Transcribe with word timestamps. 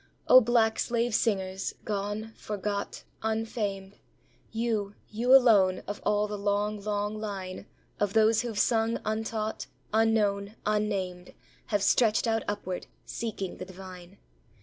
O 0.27 0.41
black 0.41 0.79
slave 0.79 1.13
singers, 1.13 1.75
gone, 1.85 2.33
forgot, 2.35 3.03
unfamed, 3.21 3.97
You 4.51 4.95
you 5.11 5.31
alone, 5.35 5.83
of 5.85 6.01
all 6.03 6.27
the 6.27 6.39
long, 6.39 6.81
long 6.83 7.19
line 7.21 7.67
Of 7.99 8.13
those 8.13 8.41
who've 8.41 8.57
sung 8.57 8.99
untaught, 9.05 9.67
unknown, 9.93 10.55
unnamed, 10.65 11.35
Have 11.67 11.83
stretched 11.83 12.25
out 12.25 12.41
upward, 12.47 12.87
seeking 13.05 13.57
the 13.57 13.65
divine. 13.65 14.17